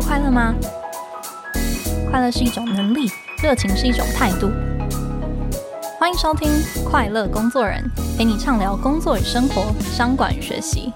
[0.00, 0.54] 快乐吗？
[2.10, 3.10] 快乐是一种能力，
[3.42, 4.50] 热情是一种态度。
[5.98, 6.48] 欢迎收听
[6.84, 7.84] 《快乐工作人》，
[8.18, 10.92] 陪你畅聊工作与生活、商管与学习。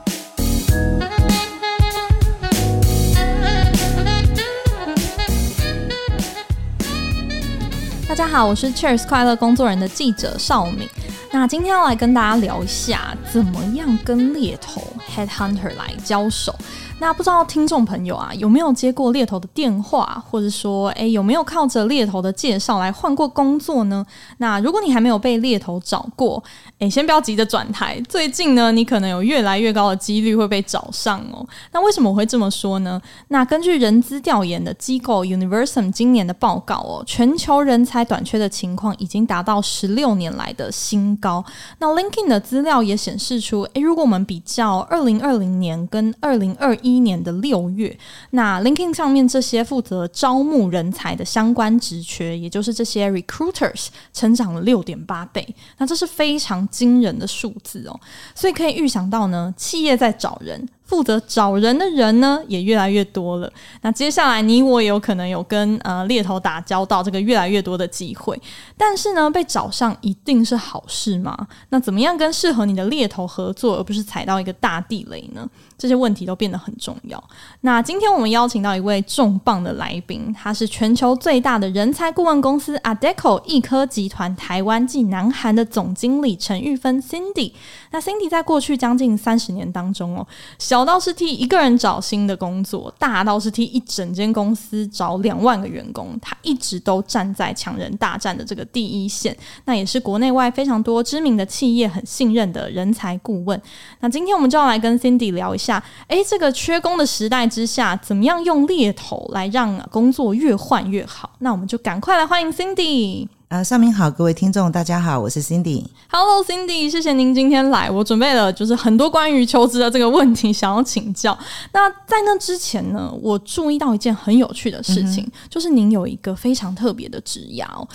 [8.09, 10.89] 大家好，我是 Cheers 快乐工作人的记者邵敏。
[11.31, 14.81] 那今天要来跟大家聊一下，怎么样跟猎头
[15.15, 16.57] Headhunter 来交手。
[17.01, 24.07] 那不知道听众朋友啊，有没有接过猎头的电话，或者说，诶，有没有靠着猎头的介绍来换过工作呢？
[24.39, 26.43] 那如果你还没有被猎头找过，
[26.79, 28.01] 诶，先不要急着转台。
[28.09, 31.47] 最近呢，你可能有越来越高的几率会被找上哦。
[31.73, 33.01] 那为什么我会这么说呢？
[33.29, 41.45] 那根据人资调研的机构 Universum 今年的报告哦，全球人才短缺的情况已经达到十六年来的新高。
[41.81, 47.99] 那 LinkedIn 的资料也显示出，诶，如果我们比较二零二零年跟二零二一年的六月，
[48.31, 55.45] 那 LinkedIn 上面这些负责招募人才的相关职缺，也就是这些 recruiters，成长了六点八倍，
[55.79, 57.99] 那这是非常惊人的数字哦，
[58.35, 60.69] 所以可以预想到呢，企业在找人。
[60.95, 63.53] 负责找人的人呢，也越来越多了。
[63.83, 68.41] 那接下来你我也有可能有跟呃猎头打交道，这个越来越多的机会。
[68.77, 71.37] 但是呢，被找上一定是好事吗？
[71.71, 75.45] 那怎么样跟适合你的猎头合作，而不是踩到一个大地雷呢？
[75.77, 77.23] 这些问题都变得很重要。
[77.63, 87.53] 那今天我们邀请到一位重磅的来宾，他是全球最大的人才顾问公司 ADECO 易科集团台湾暨南韩的总经理陈玉芬 Cindy。
[87.91, 90.25] 那 Cindy 在过去将近三十年当中哦，
[90.61, 99.37] 小到是替一个人找新的工作，大到是替一整间公司找两万个员工，他一直都站在抢人大战的这个第一线。
[99.65, 103.61] 那也是国内外非常多知名的企业很信任的人才顾问。
[104.01, 111.31] 那今天我们就要来跟 Cindy 聊一下，诶，这个缺工的时代之下，怎么样用猎头来让工作越换越好？
[111.39, 113.29] 那我们就赶快来欢迎 Cindy。
[113.55, 115.85] 啊，上面好，各位听众，大家好，我是 Cindy。
[116.11, 117.89] Hello，Cindy，谢谢您今天来。
[117.89, 121.39] 我准备了就是很多关于求职的这个问题，想要请教。
[121.73, 127.87] 那在那之前呢，我注意到一件很有趣的事情，嗯、就是您有一个非常特别的职涯哦。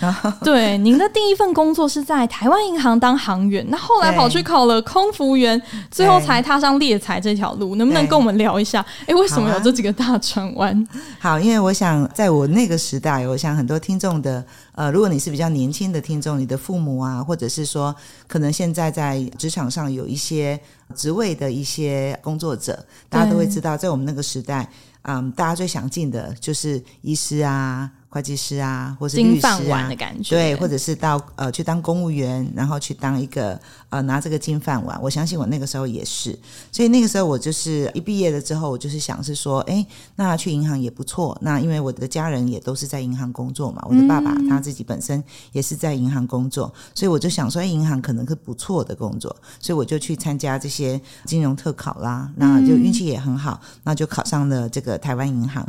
[0.42, 7.76] 对，您的第一份工作是在台湾银行当行员，那后来跑去考了空服员，最后才踏上猎才这条路。
[7.76, 8.86] 能不能跟我们聊一下？
[9.08, 10.88] 哎，为什么有这几个大转弯？
[11.20, 14.42] 好，因为我想在我那个时代，我想很多听众的。
[14.80, 17.94] 呃，如果你是比较年轻的听众，你的父母啊，或者是说，
[18.30, 20.58] 可能现在在职场上有一些
[20.96, 27.92] 职位的一些工作者，大家都会知道，在我们那个时代，嗯，大家最想进的就是医师啊。
[28.10, 33.60] 会计师啊，或是律师啊，金饭碗的感觉，对，或者是到呃去当公务员，然后去当一个
[33.90, 35.00] 呃拿这个金饭碗。
[35.00, 36.38] 我相信我那个时候也是，
[36.72, 41.38] 所以那个时候我就是一毕业了之后，我就是想是说，哎，那去银行也不错。
[41.42, 55.64] 那因为我的家人也都是在银行工作嘛，我的爸爸他自己本身也是在银行工作，嗯、所以我就想说，哎，银行可能是不错的工作，所以我就去参加这些金融特考啦，那就运气也很好，那就考上了这个台湾银行。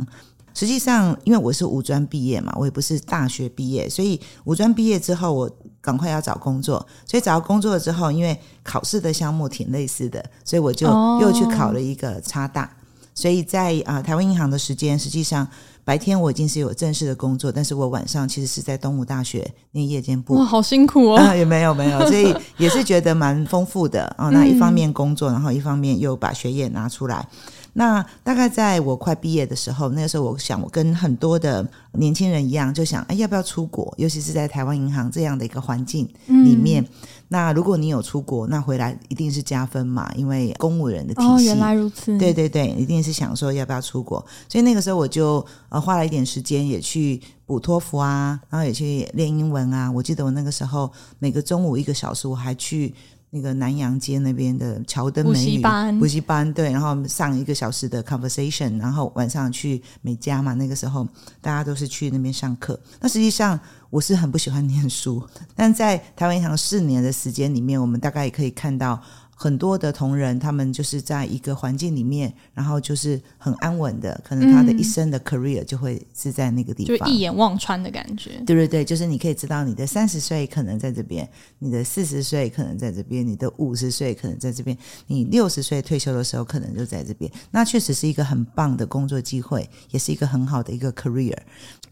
[0.53, 6.85] 实际上，因为我是五专毕业嘛，我也不是大学毕业，所以五专毕业之后，我赶快要找工作。
[7.05, 10.87] 所以找到工作了之后，因为考试的项目挺类似的，所以我就
[11.21, 12.69] 又去考了一个差大。
[13.13, 15.45] 所以在啊、呃、台湾银行的时间，实际上
[15.83, 20.35] 白天我已经是有正式的工作，但是我晚上其实是在东吴大学念夜间部。
[20.35, 21.17] 哇，好辛苦哦！
[21.17, 24.31] 啊、也没有没有，所以也是觉得蛮丰富的啊、哦。
[24.31, 27.27] 那一方面工作，然后一方面又把学业拿出来。
[27.73, 33.93] 那大概在我快毕业的时候，那个时候我想，我跟很多的年轻人一样，就想，哎，要不要出国？
[33.97, 36.83] 尤其是在台湾银行这样的一个环境里面。
[36.83, 36.87] 嗯、
[37.29, 41.27] 那如果你有出国，那回来一定是加分嘛，因为公务人的体系。
[41.27, 42.17] 哦，原来如此。
[42.17, 44.23] 对对对，一定是想说要不要出国。
[44.49, 49.89] 所以那个时候我就呃花了一点时间，也去补托福啊，然后也去练英文啊。
[49.89, 52.93] 我记得我那个时候每个中午一个小时，我还去。
[53.33, 61.07] 那个南洋街那边的乔登美语补习班，补习班对，然后上一个小时的 conversation，然后晚上去美家嘛，那个时候
[61.39, 62.79] 大家都是去那边上课。
[62.99, 65.25] 那实际上我是很不喜欢念书，
[65.55, 69.01] 但在台湾银行四年的时间里面，我们大概也可以看到。
[69.41, 78.33] 很多的同仁，他们就是在一个环境里面，然后就是很安稳的，可能他的一生的 career 就会是在那个地方，就一眼望穿的感觉。
[78.45, 81.27] 对对对，就是你可以知道，你的三十岁可能在这边，
[81.57, 84.77] 你的四十岁可能在这边，你的五十岁可能在这边，
[85.07, 87.31] 你六十岁退休的时候可能就在这边。
[87.49, 91.35] 那确实是一个很棒的工作机会，也是一个很好的一个 career。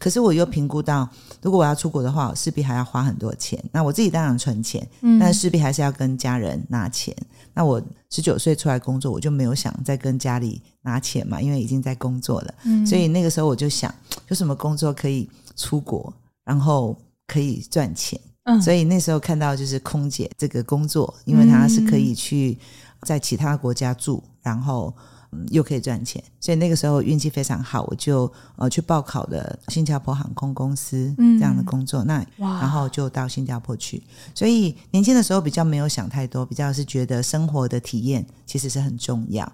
[0.00, 1.06] 可是我又评估到，
[1.42, 3.62] 如果我要出国的话，我势必还要花很多钱。
[3.70, 7.14] 那我自己当然存钱，嗯，但势必还是要跟家人拿钱。
[7.52, 12.54] 那我十九岁出来工作，我就没有想再跟家里拿钱嘛，因为已经在工作了。
[12.64, 13.94] 嗯，所以那个时候我就想，
[14.28, 16.10] 有什么工作可以出国，
[16.44, 16.96] 然后
[17.26, 18.18] 可以赚钱。
[18.44, 22.56] 嗯，所以那时候看到就是空姐这个工作，因为它是可以去
[23.02, 24.94] 在其他国家住，然后。
[25.32, 34.02] 嗯，又可以赚钱，所以那个时候运气非常好，我就呃去报考了新加坡航空公司这样的工作，嗯、那然后就到新加坡去。
[34.34, 39.50] 所以年轻的时候比较没有想太多，比较是觉得生活的体验其实是很重要。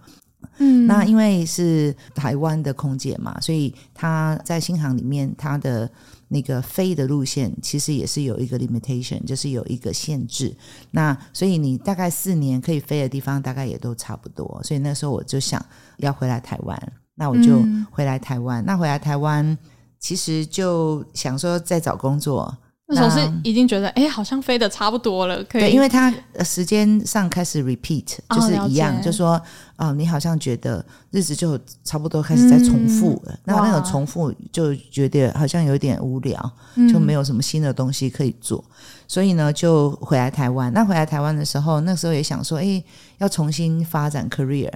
[0.58, 5.90] 嗯，那因为是台湾的空姐嘛，所以她在新航里面她的。
[6.28, 10.52] 那个飞的路线其实也是有一个 limitation，就是有一个限制。
[10.90, 14.60] 那所以你大概四年可以飞的地方，大概也都差不多。
[14.64, 15.64] 所以那时候我就想
[15.98, 17.62] 要回来台湾，那我就
[17.92, 18.60] 回来台湾。
[18.60, 19.56] 嗯、那回来台湾，
[20.00, 22.52] 其实就想说再找工作。
[22.88, 25.62] 那时候是已经觉得，哎，好像飞得差不多了，可以。
[25.62, 29.42] 对，因为他时间上开始 repeat，就是一样，哦、就说，
[29.76, 33.32] 哦，你好像觉得日子就差不多开始在重复了。
[33.32, 36.52] 嗯、那那种重复就觉得好像有点无聊，
[36.92, 38.64] 就没有什么新的东西可以做。
[38.68, 38.74] 嗯、
[39.08, 40.72] 所以呢，就回来台湾。
[40.72, 42.80] 那回来台湾的时候，那时候也想说，哎，
[43.18, 44.72] 要重新发展 career。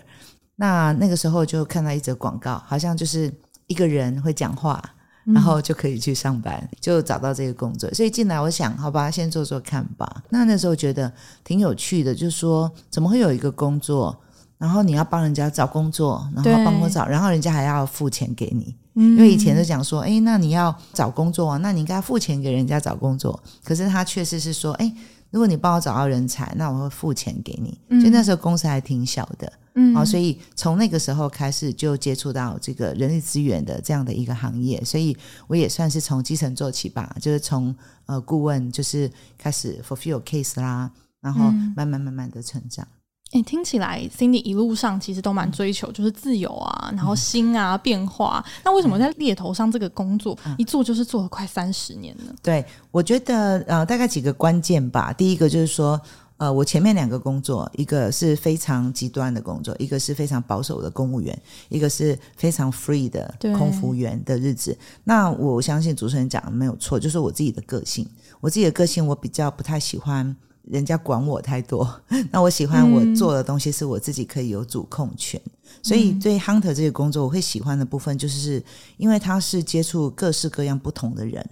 [0.56, 3.32] 那那个时候就看到一则广告，好像就是
[3.68, 4.82] 一个人会讲话。
[5.25, 7.88] 然后就可以去上班，就找到这个工作。
[7.93, 10.22] 所以进来，我想，好吧，先做做看吧。
[10.31, 11.12] 那那时候觉得
[11.44, 14.19] 挺有趣的，就是说，怎么会有一个工作，
[14.58, 18.75] 然后你要帮人家找工作，然后帮我找，然后人家还要付钱给你。
[18.94, 23.40] 因为以前就讲说，哎，那你要找工作啊，那你应该付钱给人家找工作。
[23.64, 24.93] 可是他确实是说，哎，
[25.31, 27.78] 如果你帮我找到人才，那我会付钱给你。
[28.00, 29.50] 所以那时候公司还挺小的。
[29.80, 35.16] 嗯，好，所以从那个时候开始就接触到这个人力资源的这样的一个行业，所以
[35.46, 37.74] 我也算是从基层做起吧，就是从
[38.04, 40.90] 呃顾问就是开始 fulfill case 啦，
[41.22, 42.86] 然后慢慢慢慢的成长。
[43.32, 48.44] 哎、嗯，听起来 Cindy 一路上其实都蛮追求就是自由啊，然后新啊变化。
[48.44, 52.34] 嗯、那为什么在猎头上这个工作、嗯、一做就是做了快三十年呢？
[52.42, 55.12] 对，我觉得呃大概几个关键吧。
[55.12, 55.98] 第一个就是说。
[56.40, 61.38] 呃，我前面两个工作，一个是非常极端的工作，一个是非常保守的公务员，
[61.69, 64.75] 一个是非常 free 的空服员的日子。
[65.04, 68.08] 那我相信主持人讲的没有错，就是我自己的个性。
[68.40, 71.87] 我自己的个性，我比较不太喜欢人家管我太多。
[72.32, 75.38] 那我喜欢我做的东西是我自己可以有主控权。
[75.44, 75.52] 嗯、
[75.82, 78.64] 所以对 hunter 这个工作，我会喜欢的部分，就是
[78.96, 81.46] 因为他是接触各式各样不同的人。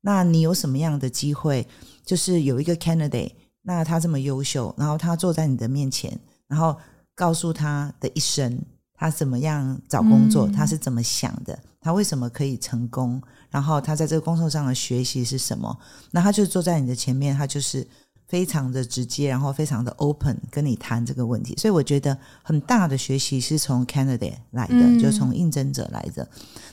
[0.00, 1.64] 那你有什么样的机会，
[2.04, 3.30] 就是有一个 candidate。
[3.62, 6.18] 那他这么优秀，然后他坐在你的面前，
[6.48, 6.76] 然后
[7.14, 8.58] 告诉他的一生，
[8.94, 15.78] 他怎么样找工作，嗯、他是怎么想的，他为什么可以成功，然后他在这个工作上的学习是什么？
[16.10, 17.86] 那他就坐在你的前面，他就是
[18.26, 21.54] 非常的直接，然后非常的 open 跟你谈这个问题。
[21.56, 26.28] 所以我觉得很大的学习是从 candidate 来的，嗯、就是从应征者来的。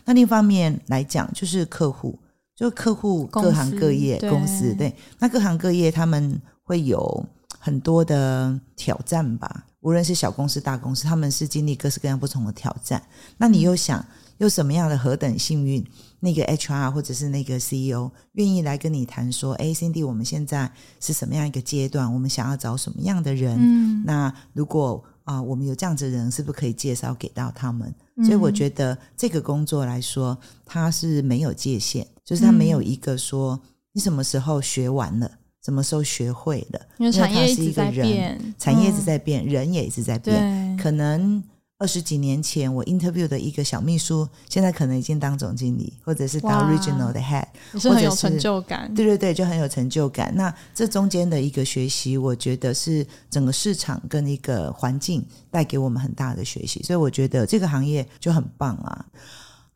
[0.05, 2.17] 那另一方面来讲，就是客户，
[2.55, 6.41] 就客户各行各业公司，公司对，那各行各业他们。
[6.69, 7.25] 会有
[7.57, 13.01] 很多的挑战吧，无论是小公司、大公司，他们是经历各式各样不同的挑战。
[13.37, 14.05] 那你又想，
[14.37, 15.83] 又什么样的何等幸运？
[16.19, 22.13] 那个 HR 或者是那个 CEO 愿意来跟你谈说：“哎，Cindy，我们现在是什么样一个阶段？
[22.13, 23.57] 我们想要找什么样的人？
[23.59, 27.91] 嗯、那如果啊、呃，我们有这样子的人，是不是可以介绍给到他们？”
[28.23, 33.59] 所以我觉得这个工作来说，它是没有界限，就是它没有一个说
[33.93, 35.31] 你什么时候学完了。
[35.63, 36.87] 什么时候学会的？
[36.97, 40.77] 因为产业一直在变，产业一直在变，人也一直在变。
[40.77, 41.43] 可能
[41.77, 48.93] 二十几年前我 interview 的一个小秘书，现在可能已经当总经理，或者是当 regional 的 head，也是很有成就感。
[48.93, 50.33] 对对对，就很有成就感。
[50.35, 59.05] 那这中间的一个学习，我觉得是整个市场跟一个环境带给我们很大的学习，所以我觉得这个行业就很棒啊。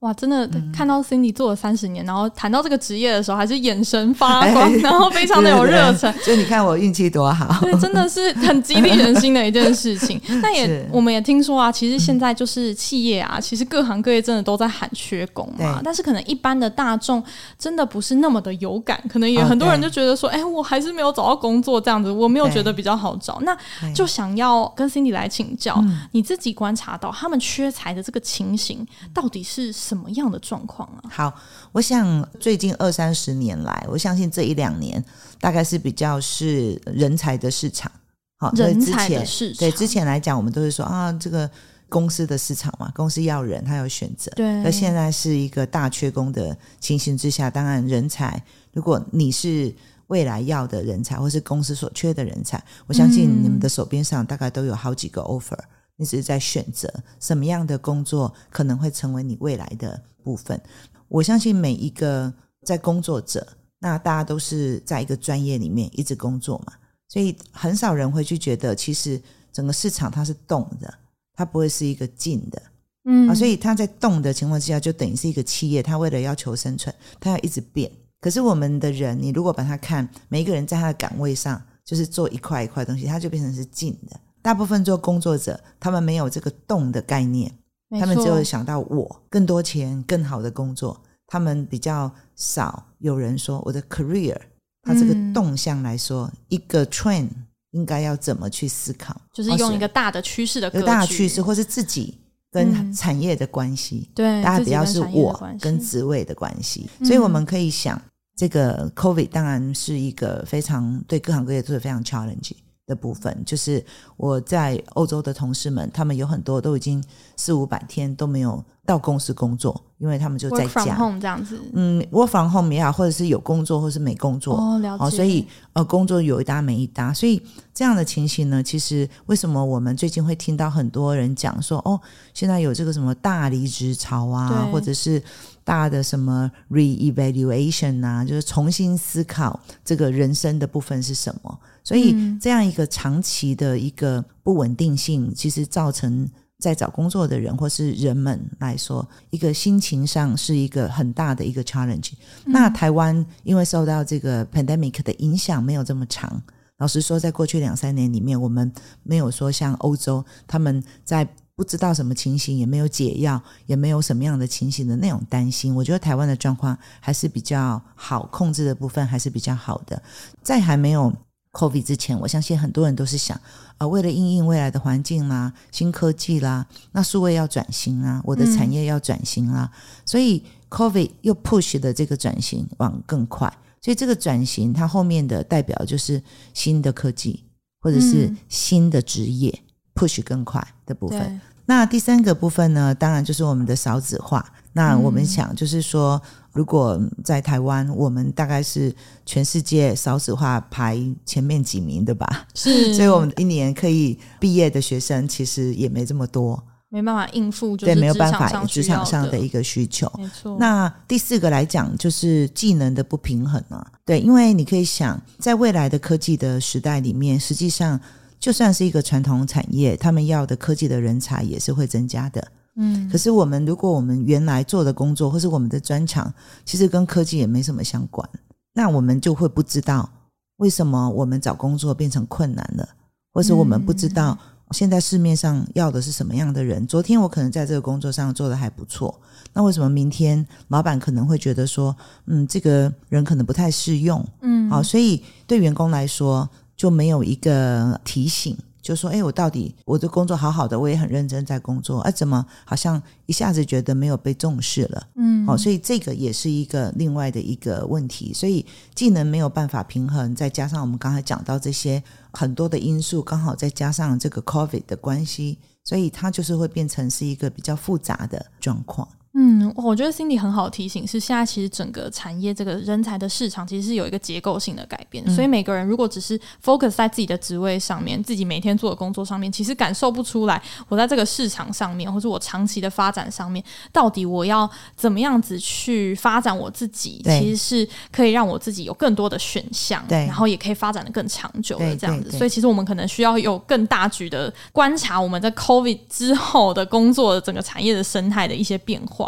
[0.03, 6.13] 哇，真的看到 Cindy 做了三十年，嗯、然后谈到这个职业的时候，还是眼神发光，哎、然后非常的有热忱。
[6.19, 10.19] 所以你看我运气多好，对，真的是很激励人心的一件事情。
[10.43, 15.79] 那也，我们也听说啊，其实现在就是企业啊，其实各行各业真的都在喊缺工嘛。
[15.81, 17.23] 但是可能一般的大众
[17.57, 23.41] 真的不是那么的有感，可能也很多人就觉得说，哎、哦，我还是没有找到工作这样子，我没有觉得比较好找。
[23.45, 23.57] 那
[23.95, 25.81] 就想要跟 Cindy 来请教，
[26.11, 29.92] 你自己观察到他们缺才的这个情形到底是什么？
[29.93, 31.03] 什么样的状况啊？
[31.09, 31.33] 好，
[31.71, 35.03] 我想最近二三十年来，我相信这一两年
[35.39, 37.91] 大概是比较是人才的市场。
[38.37, 39.59] 好，人才的市场。
[39.59, 41.49] 对，之前来讲，我们都是说啊，这个
[41.87, 44.31] 公司的市场嘛，公司要人，他有选择。
[44.35, 44.61] 对。
[44.63, 49.73] 那现在是一个大缺工的情形之下，当然人才，如果你是
[50.07, 52.61] 未来要的人才，或是公司所缺的人才。
[52.87, 55.57] 我相信你们的手边上大概都有好几个 offer，
[55.95, 60.59] 你只是在选择什么样的工作可能会成为你未来的部分。
[61.07, 62.33] 我相信每一个
[62.65, 63.45] 在工作者，
[63.79, 66.73] 那大家都是在一个专业里面一直工作嘛，
[67.07, 69.21] 所以很少人会去觉得，其实
[69.51, 70.93] 整个市场它是动的，
[71.35, 72.61] 它不会是一个静的。
[73.05, 77.91] 嗯啊，所以它在动的情况之下，就等于是一个企业，它为了要求生存，它要一直变。
[78.21, 84.17] 可是我们的人，你如果把它看，每一个人在他的岗位上，就是做一块一块东西，它就变成是静的。
[84.43, 87.51] 大部分做工作者，他们没有这个动的概念，
[87.99, 91.01] 他们只有想到我更多钱、更好的工作。
[91.25, 94.37] 他们比较少有人说我的 career，
[94.83, 97.29] 它这个动向来说，嗯、一个 trend
[97.71, 102.19] 应该要怎么去思考，就是用一个大的趋势的格局，一个大的趋势，或是自己。
[102.53, 107.99] 跟产业的关系，嗯、对，大家比较是我跟职位的关系，所以我们可以想，
[108.37, 112.51] 这个 COVID 当然是一个非常对各行各业都是非常 challenge
[112.85, 113.41] 的部分。
[113.45, 113.83] 就是
[114.17, 117.03] 我在欧洲的同事们，他们有很多都已经
[117.35, 121.59] 四五百天都没有到公司工作，因为他们就在家 home 这样子。
[121.73, 124.55] 嗯，work from home 也好，或者是有工作，或者是没工作。
[124.57, 125.05] 哦，了解。
[125.05, 127.41] 哦，所以呃，工作有一搭没一搭，所以
[127.73, 131.99] 这样的情形呢，其实为什么我们最近会听到很多人讲说，哦，
[132.33, 135.21] 现在有这个什么大离职潮啊，或者是
[135.63, 141.59] 大的什么 re-evaluation 啊，就是重新思考这个人生的部分是什么。
[141.83, 146.29] 所以这样一个长期的一个不稳定性，其实造成。
[146.59, 152.13] 在找工作的人或是人们来说，一个心情上是一个很大的一个 challenge。
[152.45, 152.53] 嗯。
[152.53, 156.41] 那台湾因为受到这个 pandemic 的影响没有这么长，
[156.77, 165.75] 老实说，在过去两三年里面，我们没有说像欧洲他们在不知道什么情形，也没有解药，也没有什么样的情形的那种担心。
[165.75, 170.01] 我觉得台湾的状况还是比较好控制的部分还是比较好的，
[170.41, 171.13] 在还没有。
[171.53, 173.39] COVID 之前，我相信很多人都是想，
[173.77, 183.47] 啊，为了应应未来的环境啦、新科技啦，那数位要转型啊，我的产业要转型啦，嗯、所以 COVID 又 push 的这个转型往更快，
[183.83, 186.19] 所以这个转型它后面的代表就是
[186.55, 187.43] 新的科技
[187.81, 191.41] 或者是新的职业、嗯、push 更快的部分。
[191.65, 194.45] 那第三个部分呢，当然就是我们的少子化。
[194.73, 196.21] 那我们想就是说。
[196.53, 198.95] 如果在台湾，我们大概是
[199.25, 200.95] 全世界少子化排
[201.25, 202.45] 前面几名的吧？
[202.53, 210.07] 是， 所以我们一年可以毕业的学生其实也没这么多，没办法应付，对，没有办法职场上的一个需求。
[210.15, 210.55] 没错。
[210.59, 213.83] 那第四个来讲，就是技能的不平衡啊。
[214.05, 217.99] 对，因为你可以想，在未来的科技的时代里面，实际上
[218.43, 222.45] 就算是一个传统产业，他们要的科技的人才也是会增加的。
[222.75, 226.29] 嗯，可是我们如果我们原来做的工作或是我们的专长，
[226.65, 228.29] 其实跟科技也没什么相关，
[228.73, 230.09] 那我们就会不知道
[230.57, 232.85] 为什么我们找工作变成困难了，
[233.31, 234.37] 或是我们不知道
[234.71, 236.85] 现在市面上要的是什么样的人。
[236.85, 239.21] 昨天我可能在这个工作上做得还不错，
[239.53, 241.95] 那为什么明天老板可能会觉得说，
[242.25, 246.49] 嗯，这个人可能不太适用，嗯，好，所以对员工来说
[246.83, 248.57] 就没有一个提醒。
[248.81, 255.07] 就说：“哎，我到底我的工作好好的，我也很认真在工作，啊，怎么好像一下子觉得没有被重视了？
[255.15, 258.33] 嗯，好，所以这个也是一个另外的一个问题。
[258.33, 292.37] 所以技能没有办法平衡，再加上我们刚才讲到这些很多的因素，刚好再加上这个 COVID 的关系，所以它就是会变成是一个比较复杂的状况。”嗯，我觉得 Cindy 很好提醒，是现在其实整个产业这个人才的市场其实是有一个结构性的改变，嗯、所以每个人如果只是 focus 在自己的职位上面，自己每天做的工作上面，其实感受不出来我在这个市场上面，或者我长期的发展上面，到底我要怎么样子去发展我自己，其实是可以让我自己有更多的选项，对，然后也可以发展的更长久的这样子。
[292.37, 299.22] 所以其实我们可能需要有更大局的观察我们在 COVID 之后的工作的整个产业的生态的一些变化。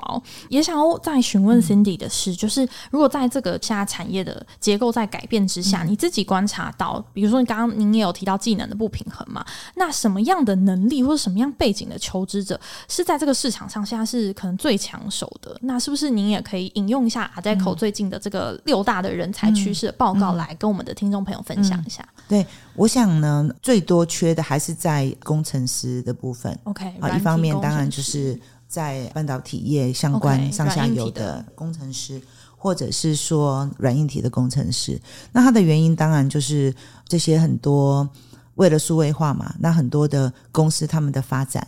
[0.50, 9.46] 也想要再询问 Cindy 的是，就是如果在这个现在产业的结构在改变之下，你自己观察到，比如说你刚刚您也有提到技能的不平衡嘛？
[9.76, 15.58] 那什么样的能力或者什么样背景的求职者是在这个市场上现在是可能最抢手的？
[15.62, 22.08] 那是不是您也可以引用一下 Adecco 最近的这个六大的人才趋势的报告来跟我们的听众朋友分享一下？
[22.28, 26.58] 对，我想呢，最多缺的还是在工程师的部分。
[26.64, 28.40] OK，啊，一方面当然就是。
[28.76, 32.22] 在半导体业相关上下游的工程师，
[32.58, 35.02] 或者是说软硬体的工程师，
[35.32, 36.76] 那它的原因当然就是
[37.08, 38.10] 这些很多
[38.56, 41.66] 为了数位化嘛，那很多的公司他们的发展，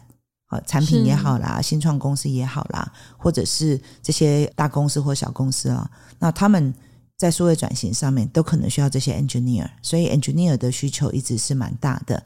[0.48, 6.74] 啊，产品也好啦，新创公司也好啦，或者是这些大公司或小公司啊，那他们
[7.18, 12.22] 在数位转型上面都可能需要这些 engineer，所以 engineer 的需求一直是蛮大的。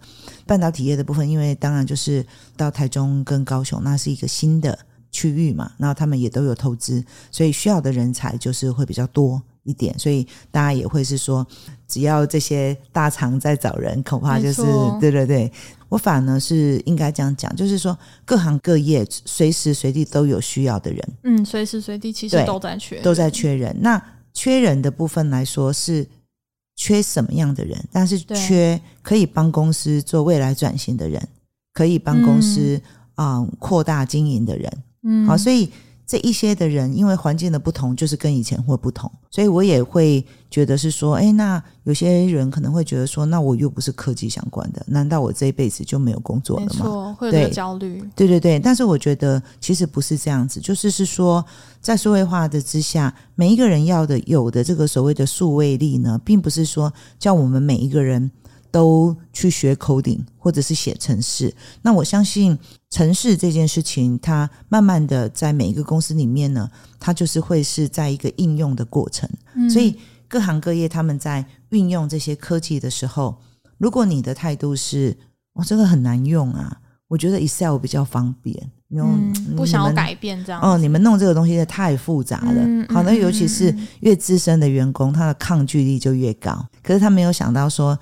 [0.45, 2.25] 半导体业的部分，因为当然就是
[2.57, 4.77] 到台中跟高雄，那是一个新的
[5.09, 9.97] 区域嘛，然后他们也都有投资，所以需要的人才就是会比较多一点。
[9.97, 11.47] 所以大家也会是说，
[11.87, 14.61] 只要这些大厂在找人，恐怕就是
[14.99, 15.49] 对对对。
[15.87, 21.09] 我反而呢是应该这样讲，就是说各行各业随时随地都有需要的人。
[21.23, 23.73] 嗯，随时随地其实都在缺，都在缺人。
[23.79, 24.01] 那
[24.33, 26.07] 缺人的部分来说是
[26.75, 27.83] 缺什么样的人？
[27.91, 31.27] 但是缺可以帮公司做未来转型的人，
[31.73, 32.81] 可以帮公司
[33.15, 34.83] 啊、扩大经营的人。
[35.03, 35.69] 嗯，好，所以。
[36.11, 46.71] 这一些的人，因为环境的不同，就是跟以前会不同，所以我也会觉得是说，哎，那有些人可能会觉得说，那我又不是科技相关的，难道我这一辈子就没有工作了吗？
[46.73, 47.97] 没错，会有焦虑。
[48.13, 51.45] 对，对对对，但是我觉得其实不是这样子，就是是说，
[51.79, 58.29] 在数位化的之下，每一个人要的有的这个所谓的数位力呢，并不是说叫我们每一个人。
[58.71, 62.57] 都去学 coding 或者是写程式，那我相信
[62.89, 69.29] 程式这件事情，它慢慢的在每一个公司里面呢，它就是会是在一个应用的过程。
[69.55, 69.69] 嗯。
[69.69, 69.97] 所以
[70.29, 73.37] 各行各业他们在运用这些科技的时候，
[73.77, 75.15] 如果你的态度是
[75.53, 80.61] “哇，这个很难用啊”，我觉得 Excel 比较方便，嗯，不想要改变这样。
[80.61, 82.61] 哦，你们弄这个东西太复杂了。
[82.65, 86.65] 嗯，好，那尤其是越资深的员工，他的抗拒力就越高。
[86.81, 87.99] 可是他没有想到说。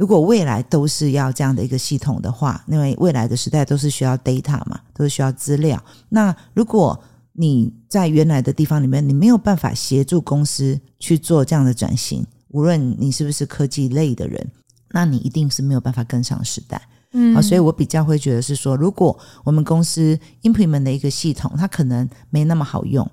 [0.00, 5.78] 如果未来都是要这样的一个系统的话，因为未来的时代都是需要 data 嘛，都是需要资料。
[6.08, 6.98] 那如果
[7.34, 14.50] 你在原来的地方里面，你没有办法协助公司去做这样的转型，无论你是不是科技类的人，
[14.92, 16.80] 那你一定是没有办法跟上时代。
[17.12, 23.06] 嗯，好，所以我比较会觉得是说，如果我们公司 implement 的一个系统，它可能没那么好用，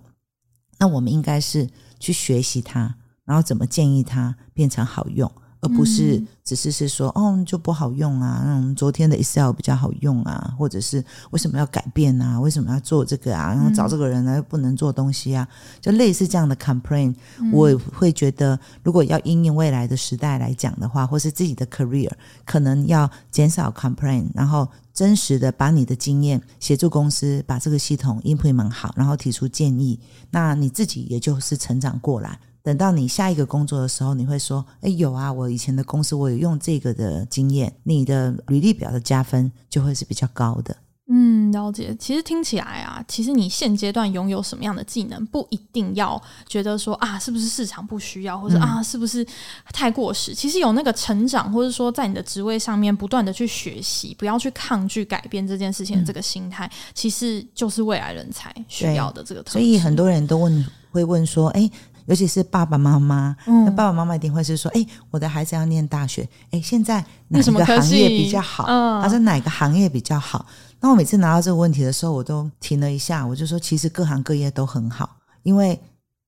[0.79, 1.67] 那我们应该是
[1.99, 5.29] 去学习它，然后怎么建议它变成好用。
[5.59, 12.39] 而不是只是是说哦，就不好用啊，嗯，昨天的 Excel 比较好用啊，或者是为什么要改变啊？
[12.39, 13.53] 为什么要做这个啊？
[13.53, 15.47] 然后找这个人呢又不能做东西啊？
[15.81, 17.15] 就类似这样的 complaint，
[17.51, 22.11] 我会觉得，如果要因应未来的时代来讲的话，或是自己的 career，
[22.45, 32.39] 可能要减少 complaint，然后真实的把你的经验协助公司把这个系统 implement 好，然后提出建议，那你自己也就是成长过来。
[32.67, 40.75] 等到你下一个工作的时候，你会说：“哎，有啊，我以前的公司我有用这个的经验。”你的履历表的加分就会是比较高的。
[41.09, 41.95] 嗯，了解。
[41.97, 49.25] 其实听起来啊，其实你现阶段拥有什么样的技能，不一定要觉得说啊，是不是市场不需要，或者啊，是不是
[49.71, 50.35] 太过时。
[50.35, 59.41] 其实有那个成长，或者说在你的职位上面不断的去学习，不要去抗拒改变这件事情的这个心态，嗯、其实就是未来人才需要的这个。
[59.49, 61.71] 所以很多人都问，会问说：“哎。”
[62.07, 68.65] 尤其是爸爸妈妈，嗯，那爸爸妈妈一定会是说：“哎、欸，我的孩子要念大学，哎、欸，现在哪个行业比较好？
[69.01, 70.45] 他说哪个行业比较好？”
[70.79, 75.79] 那我每次拿到这个问题的时候，我都停了一下，我就说：“其实各行各业都很好，因为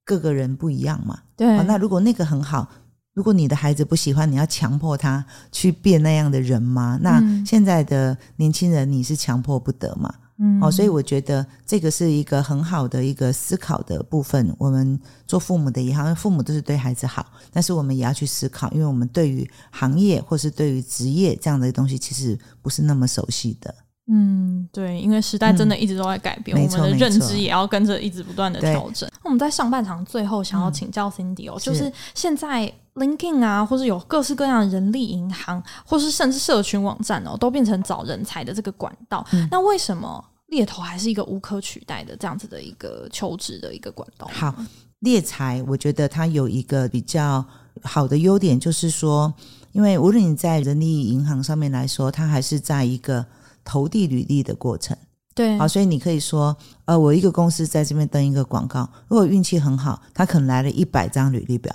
[0.04, 1.18] 各个人不一样嘛。
[1.38, 2.68] 对，那如果那个很好，
[3.13, 7.00] 如果你的孩子不喜欢，你要强迫他去变那样的人吗？
[7.02, 10.29] 那现在的年轻人，你是强迫不得嘛。”嗯，
[10.62, 14.56] 好，所以我觉得这个是一个很好的一个思考的部分。
[14.58, 14.97] 我们
[15.28, 23.75] 做父母的也好，父母都是对孩子好，但是我们也要去思考，因为我们对于行业或是对于职业这样的东西，其实不是那么熟悉的。
[24.12, 29.08] 嗯，对，因为时代真的一直都在改变，嗯、我们的认知也要跟着一直不断的调整。
[29.21, 39.23] 那我们在上半场最后想要请教 Cindy 哦，嗯、就是现在 LinkedIn 啊，或是有各式各样的人力银行，或是甚至社群网站哦，都变成找人才的这个管道。
[39.34, 40.25] 嗯、那为什么？
[40.50, 44.28] 猎头还是一个无可取代的这样子的一个求职的一个管道。
[44.34, 44.54] 好，
[45.00, 47.46] 猎才，我觉得它有一个比较
[47.84, 49.34] 好的优点，就是说，
[49.72, 53.26] 因为无论你在人力银行上面来说，它还是在一个
[53.64, 54.98] 投递履历的过程。
[55.36, 61.74] 对，好，所以你可以说，呃，我一个公司在这边登一个广告，如果运气很好，他可能来了一百张履历表；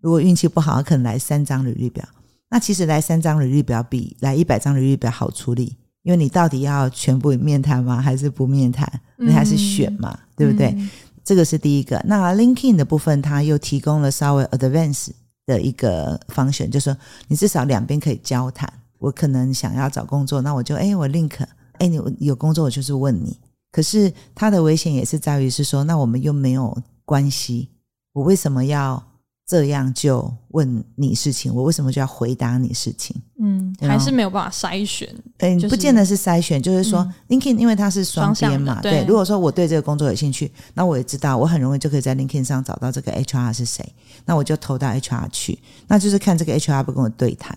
[0.00, 2.04] 如果运气不好，他可能来三张履历表。
[2.48, 5.76] 那其实来三张履历表比来一百张履历表好处理。
[6.06, 8.00] 因为你到底要全部面谈吗？
[8.00, 8.88] 还是不面谈？
[9.16, 10.16] 你还是选嘛？
[10.16, 10.68] 嗯、对不对？
[10.78, 10.88] 嗯、
[11.24, 12.00] 这个是第一个。
[12.06, 15.08] 那 LinkedIn 的部分，它又提供了稍微 advanced
[15.46, 18.72] 的一个 function，就是说你至少两边可以交谈。
[18.98, 21.32] 我可能想要找工作，那我就哎，我 link，
[21.78, 23.36] 哎，你有工作，我就是问你。
[23.72, 27.68] 可是它的危险也是在于是说，那我们又没有关系，
[28.12, 29.02] 我为什么要
[29.46, 31.54] 这样就问你事情？
[31.54, 33.14] 我为什么就要回答你事情？
[33.38, 35.08] 嗯，还是没有办法筛选。
[35.38, 39.04] 嗯，就是、不见得是筛选，就是说、嗯、LinkedIn 因为它是双边嘛，对，对。
[39.04, 43.88] 如果说我对这个工作有兴趣，那我也知道我很容易就可以在 LinkedIn 上找到这个 HR 是谁，
[44.24, 45.56] 那我就投到 HR 去，
[45.86, 47.56] 那就是看这个 HR 不跟我对谈，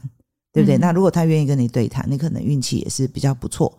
[0.54, 0.78] 对不对？
[0.78, 3.76] 嗯、那如果他愿意跟你对谈，你可能运气也是比较不错。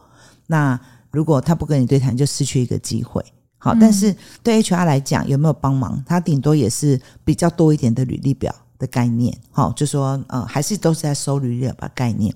[0.49, 0.79] 那
[1.13, 3.25] 如果他不跟你对谈，就失去一个机会。
[3.63, 6.03] 好，但是对 HR 来讲，有没有帮忙？
[6.07, 9.37] 他顶多也是比较多一点的履历表的概念。
[9.51, 12.35] 好，就说呃，还是都是在收履历表的概念。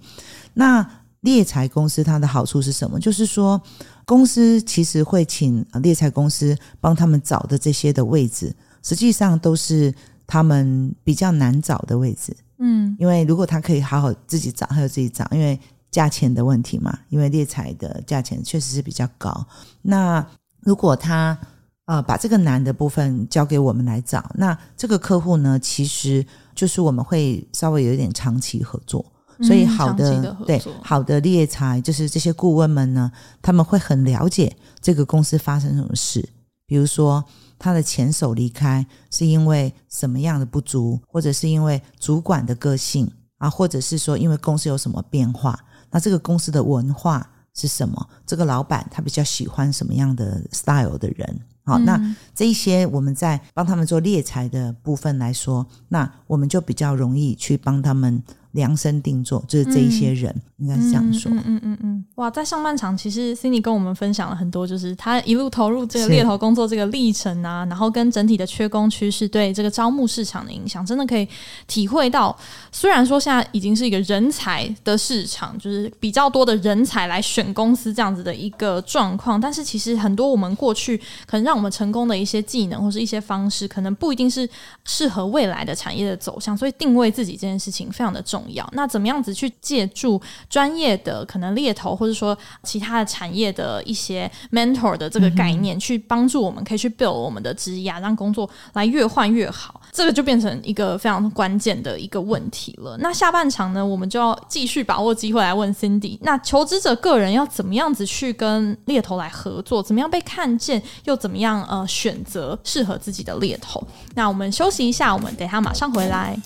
[0.52, 0.86] 那
[1.20, 3.00] 猎才公司它的好处是什么？
[3.00, 3.58] 就是说，
[4.04, 9.92] 公司其实会请猎才公司帮他们找的这些的位置，实际上都是
[10.26, 12.36] 他们比较难找的位置。
[12.58, 15.58] 嗯，因为如果他可以好好自己找，还有自己找，因为
[15.90, 19.46] 价钱的问题嘛，因为猎才的价钱确实是比较高。
[19.80, 20.24] 那
[20.64, 21.38] 如果他
[21.86, 26.24] 呃把这个难的部分交给我们来找，那这个客户呢，其实
[26.54, 29.04] 就是我们会稍微有一点长期合作，
[29.42, 33.10] 所以好的，的对好的猎才就是这些顾问们呢，
[33.42, 36.26] 他们会很了解这个公司发生什么事，
[36.66, 37.22] 比如说
[37.58, 45.58] 他的前手离开是因为什么样的不足，或者是因为主管的个性啊，或者是说因为公司有什么变化。
[45.90, 48.08] 那这个公司的文化是什么？
[48.26, 51.40] 这个老板他比较喜欢什么样的 style 的人？
[51.64, 51.98] 好，那
[52.34, 58.22] 这一些我们在帮他们做猎才的部分来说，那我们就比较容易去帮他们。
[58.54, 61.30] 量身定做，就是这一些人，嗯、应该是这样说。
[61.30, 71.28] 嗯嗯嗯嗯，哇，在上半场，其实 Cindy 跟我们分享了很多，就是他一路投入这个猎头工作这个历程啊，然后跟整体的缺工趋势对这个招募市场的影响，真的可以
[71.66, 72.36] 体会到。
[72.70, 84.48] 虽然说现在已经是一个人才的市场，就是比较多的人才来选公司这样子的一个状况，但是其实很多我们过去可能让我们成功的一些技能或是一些方式，可能不一定是
[84.84, 88.68] 适合未来的产业的走向，所以定位自己这件事情非常的重要。
[88.72, 99.80] 那怎么样子去借助专业的可能猎头，或者说其他的产业的一些 mentor 的这个概念，去帮助我们可以去 build 我们的职涯，让工作来越换越好。
[99.92, 102.96] 这个就变成一个非常关键的一个问题了。
[102.98, 106.18] 那下半场呢，我们就要继续把握机会来问 Cindy。
[106.22, 109.82] 那求职者个人要怎么样子去跟猎头来合作？
[109.82, 110.82] 怎么样被看见？
[111.04, 113.82] 又怎么样呃选择适合自己的猎头？
[114.14, 116.36] 那我们休息一下，我们等一下马上回来。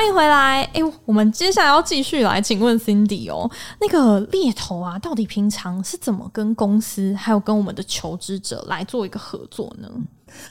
[0.00, 9.86] 欢迎回来，哎，我们接下来要继续来请问 Cindy 哦，那个猎头啊，到底平常是怎么跟公司还有跟我们的求职者来做一个合作呢？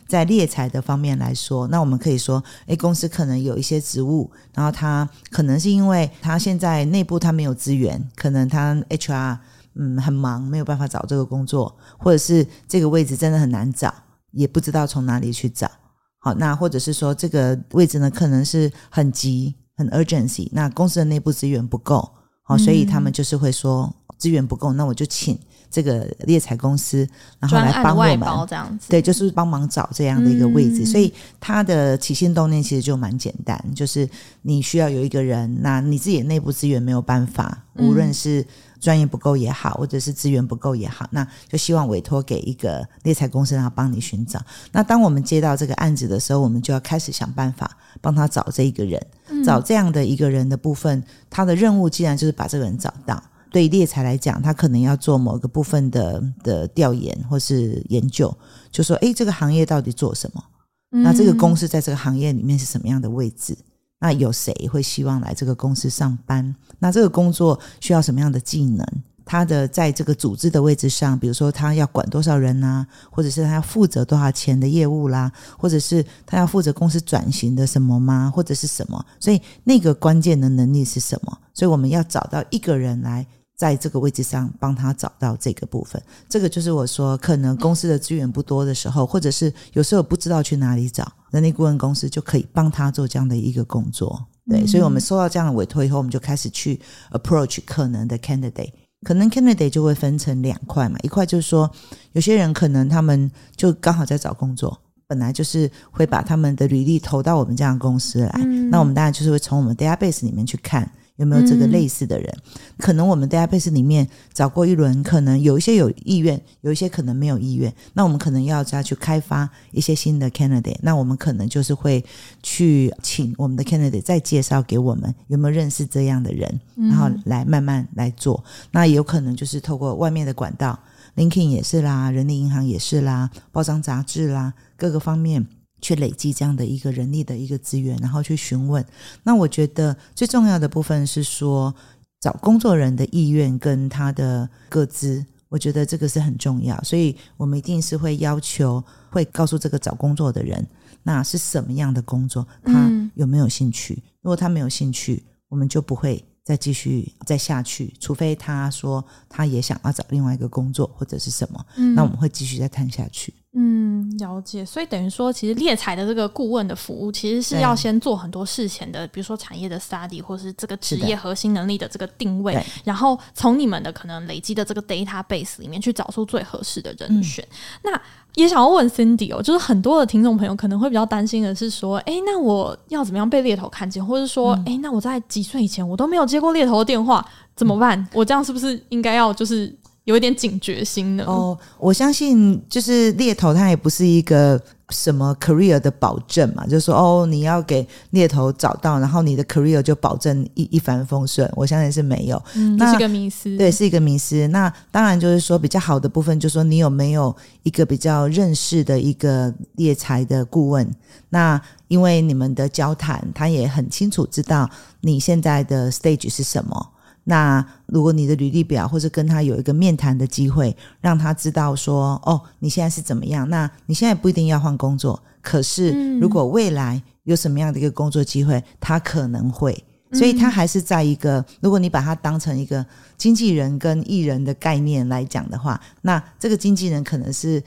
[0.08, 9.40] 在猎才的方面来说，那我们可以说，诶，公司可能有一些职务，然后他可能是因为他现在内部他没有资源，可能他 HR
[9.74, 13.92] 嗯很忙，没有办法找这个工作，或者是这个位置真的很难找，
[14.30, 15.72] 也不知道从哪里去找。
[16.20, 22.12] 好，那或者是说这个位置呢，可能是很急很 urgency，那公司的内部资源不够，
[22.44, 25.40] 好，所以他们就是会说资源不够，那我就请。
[25.70, 27.08] 这个猎才公司，
[27.40, 30.84] 然后来帮我们这样子，对，就是帮忙找这样的一个位置。
[30.84, 34.10] 嗯、所以他的起心动念其实就蛮简单，就是
[34.42, 38.46] 你需要有一个人，那你自己的内部资源没有办法，无论是
[38.80, 44.42] 专业不够也好，或者是资源不够也好，那就希望委托给一个猎才公司，然后帮你寻找。
[44.72, 47.70] 那当我们接到这个案子的时候，我们就要开始想办法
[48.02, 49.06] 帮他找这一个人，
[49.46, 53.22] 找这样的一个人的部分，他的任务既然就是把这个人找到。
[53.52, 58.36] 对猎才来讲，他可能要做某个部分的的调研或是研究，
[58.72, 60.44] 就说：哎，这个行业到底做什么？
[60.92, 63.56] 那这个公司在这个行业里面是什么样的位置？
[64.00, 66.56] 那有谁会希望来这个公司上班？
[66.80, 68.86] 那这个工作需要什么样的技能？
[69.26, 78.32] 他的在这个组织的位置上，比如说他要管多少人啊，或者是他要负责多少钱的业务啦，或者是他要负责公司转型的什么吗？
[78.36, 79.06] 或者是什么？
[79.20, 81.38] 所以那个关键的能力是什么？
[81.54, 83.28] 所以我们要找到一个人来。
[83.60, 94.28] 在这个位置上帮他找到这个部分，这个就是我说可能公司的资源不多的时候，或者是有时候不知道去哪里找，人力顾问公司就可以帮他做这样的一个工作。
[94.50, 96.80] 对，所以我们收到这样的委托以后，我们就开始去
[97.12, 98.72] approach 可能的 candidate，
[99.04, 101.70] 可能 candidate 就会分成两块嘛，一块就是说
[102.14, 108.42] 有些人可能他们就刚好在找工作，本来就是会把他们的履历投到我们这样的公司来，
[108.72, 110.90] 那我们当然就是会从我们 database 里面去看。
[111.20, 112.34] 有没有这个类似的人？
[112.34, 117.72] 嗯、可能我们 database 里面找过一轮，可能有一些有意愿，有一些可能没有意愿。
[117.94, 120.78] 那我们可能要再去开发一些新的 candidate。
[120.82, 122.04] 那我们可能就是会
[122.42, 128.42] 去请我们的 candidate 再介绍给我们，有没有认识这样的人，然后来慢慢来做。
[128.46, 130.80] 嗯、那也有可能就是透过外面的管道
[131.18, 135.46] ，LinkedIn 也是啦，人力银行也是啦，报章杂志啦，各个方面。
[135.82, 138.86] 去累积这样的一个人力的一个资源，然后去询问。
[139.24, 141.74] 那我觉得最重要的部分是说，
[142.20, 146.82] 找工作人的意愿跟他的个资，我觉得这个是很重要。
[146.84, 150.66] 所以我们一定是会要求，会告诉这个找工作的人，
[151.04, 154.02] 那是什么样的工作，他有没有兴趣？
[154.22, 161.66] 如果他没有兴趣，我们就不会再继续再下去，除非他说他也想要找另外一个工作或者是什么，
[161.96, 163.34] 那我们会继续再谈下去。
[163.54, 164.64] 嗯，了解。
[164.64, 177.44] 所以等于说，其实猎才的这个顾问的服务，其实是要先做很多事前的，比如说产业的 study，或是这个职业核心能力的这个定位，然后从你们的可能累积的这个 database 里面去找出最合适的人选。
[177.50, 178.02] 嗯、那
[178.36, 188.08] 也想要问 Cindy 哦，就是很多的听众朋友可能会比较担心的是说，哎，那我要怎么样被猎头看见，或者说，哎、嗯，那我在几岁以前我都没有接过猎头的电话，怎么办？
[188.14, 189.76] 我这样是不是应该要就是？
[190.10, 191.24] 有一点警觉心呢。
[191.28, 201.48] 哦，我相信就是猎头，他也不是一个什么 career 的保证嘛，就是说哦，你要给猎头找到，然后你的 career 就保证一一帆风顺。
[201.56, 204.48] 我相信是没有，嗯，那是一个迷思，对，是一个迷思。
[204.48, 210.90] 那当然就是说比较好的部分，就是说你有没有一个比较认识的一个猎才的顾问？
[211.30, 214.68] 那因为你们的交谈，他也很清楚知道
[215.02, 216.94] 你现在的 stage 是什么。
[217.30, 223.48] 那如果你的履历表或者跟他有一个面谈的机会，让他知道说，哦，你现在是怎么样？
[223.50, 232.84] 那你现在不一定要换工作，可是如果未来有什么样的一个工作机会，他可能会，所以他还是在一个，如果你把他当成一个
[233.16, 237.64] 经纪人跟艺人的概念来讲的话，那这个经纪人可能是。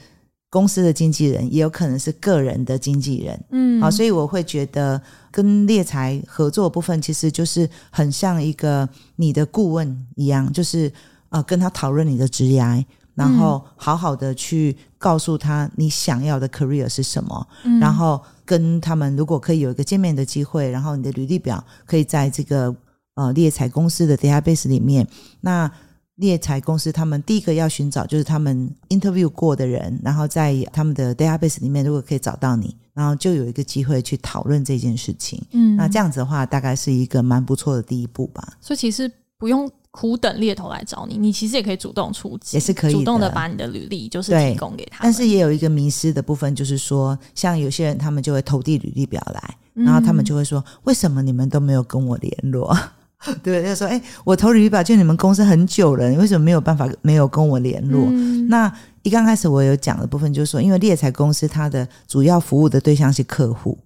[0.53, 10.93] 公司的经纪人也有可能是个人的经纪人，嗯，好，所以我会觉得跟猎才合作的部分，其实就是很像一个你的顾问一样，就是
[11.29, 12.85] 呃跟他讨论你的职涯，
[13.15, 22.75] 然后好好的去告诉他你想要的 career 是什么，嗯，然后跟他们如果可以有一个见面的机会，然后你的履历表可以在这个
[23.15, 25.07] 呃猎才公司的 database 里面，
[25.41, 25.71] 那。
[26.15, 35.41] 猎才公司，他们第一个要寻找就是他们 interview 过的人，然后在他们的 database 里面，如果可以找到你，然后就有一个机会去讨论这件事情。
[35.51, 38.57] 嗯，那这样子的话，大概是一个蛮不错的第一步吧。
[38.61, 45.03] 所以其实不用苦等猎头来找你，你其实也可以主动出击，也是可以主动的把你的履历就是提供给他。
[45.03, 52.77] 但是也有一个迷失的部分，就是说，像有些人他们就会投递履历表来，然后他们就会说，嗯、为什么你们都没有跟我联络？
[53.41, 58.71] 对，他说：“哎，我投履历表进你们公司很久了，你为什么没有办法没有跟我联络？”嗯、那
[59.03, 63.77] 一刚开始我有讲的部分就是说，因为猎才公司它的主要服务的对象是客户，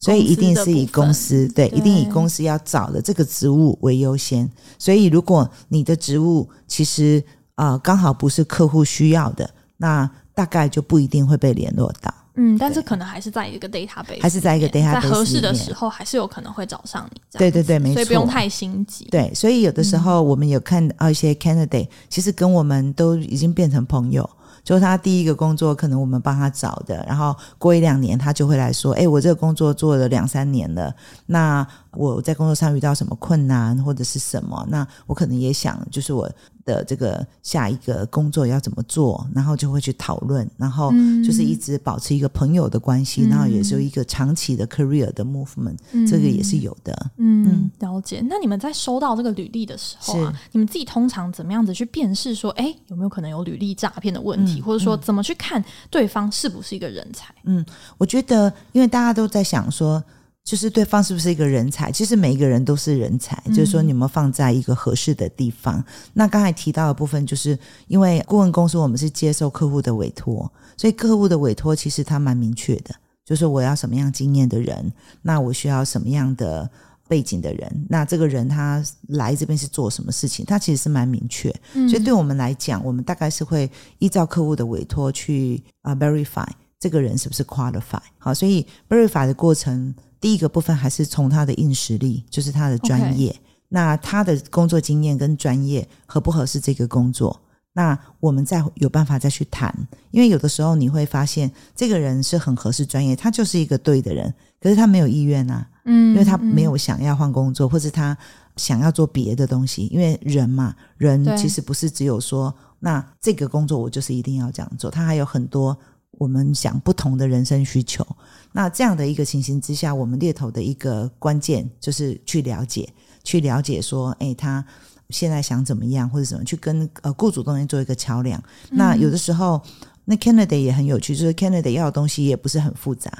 [0.00, 4.50] 所以一定是以公司，对，对，一定以公司要找的这个职务为优先。
[4.78, 7.22] 所以如果你的职务其实
[7.54, 12.12] 啊、呃、刚好不是客户需要的，那大概就不一定会被联络到。
[12.34, 17.20] 嗯，但是可能还是在一个 database，还是在一个 database，在合适的时候还是有可能会找上你。
[17.32, 19.06] 对对对，没错，所以不用太心急。
[19.10, 24.28] 对，所以有的时候我们有看到一些 candidate，、嗯、其实跟我们都已经变成朋友。
[24.64, 30.94] 就是他第一个工作，可能我们帮他找的，然后过一两年，他就会来说：“哎，我这个工作做了两三年了，
[31.26, 34.64] 那我在工作上遇到什么困难或者是什么？
[34.70, 36.30] 那我可能也想，就是我。”
[36.64, 40.90] 的这个下一个工作要怎么做，然后就会去讨论，然后
[41.24, 47.10] 就是一直保持一个朋友的关系，嗯、然后也是有一个长期的 career 的 movement，、嗯、这个也是有的。
[47.16, 48.22] 嗯，嗯了解。
[48.28, 57.34] 那你们在收到这个履历的时候啊，你们自己通常怎么样子去辨识说，哎，有没有可能有履历诈骗的问题，嗯、或者说怎么去看对方是不是一个人才？
[57.44, 57.64] 嗯，
[57.98, 60.02] 我觉得，因为大家都在想说。
[60.44, 61.92] 就是对方是不是一个人才？
[61.92, 65.82] 其实每一个人都是人才，嗯、就是说你们放在一个合适的地方。
[66.12, 72.92] 那刚才提到的部分，就是因为顾问公司我们是接受客户的委托，所以客户的委托其实他蛮明确的，
[73.24, 76.68] 就是我要什么样经验的人，那我需要什么样的
[77.06, 81.54] 背景的人，那这个人他来这边是做什么事情，他其实是蛮明确。
[81.74, 86.48] 嗯、所以对我们来讲，我们大概是会依照客户的委托去啊 verify
[86.80, 88.00] 这个人是不是 qualify。
[88.18, 89.94] 好，所以 verify 的过程。
[90.22, 93.34] 第一个部分还是从他的硬实力，就是他的专业。
[93.68, 97.40] 那他的工作经验跟专业合不合适这个工作？
[97.72, 99.74] 那我们再有办法再去谈。
[100.12, 108.16] 因为有的时候你会发现，这个人是很合适专业，他就是一个对的人，可是他没有意愿啊，嗯，因为他没有想要换工作，或者他
[108.56, 115.76] 想要做别的东西，因为人嘛，人其实不是只有说，那这个工作我就是一定要这样做，他还有很多
[116.22, 118.06] 我们想不同的人生需求。
[118.52, 122.88] 那这样的一个情形之下，我们猎头的一个关键就是去了解，
[123.24, 124.64] 去了解说，哎，他
[125.10, 128.40] 现在想怎么样，或者怎么，去跟呃雇主中间做一个桥梁。
[128.70, 129.60] 那有的时候，
[130.04, 133.10] 那 candidate 也很有趣，就是 candidate 要的东西也不是很复杂。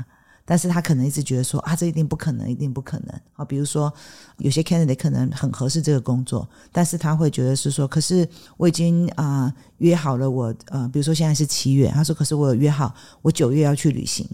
[0.44, 3.44] 但是他可能一直觉得说啊，这一定不可能，一定不可能啊。
[3.44, 3.92] 比如说，
[4.38, 14.28] 有些 candidate 可能很合适这个工作，但是他会觉得是说，可是我已经啊、呃、约好了我，我呃，比如说现在是七月，他说，可是我有约好，我九月要去旅行。